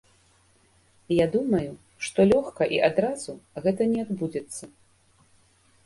Я 1.23 1.27
думаю, 1.35 1.71
што 2.07 2.19
лёгка, 2.31 2.63
і 2.79 2.83
адразу 2.91 3.31
гэта 3.67 3.81
не 3.97 4.05
адбудзецца. 4.09 4.63